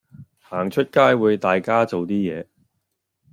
[0.39, 2.47] 行出街會大家做啲嘢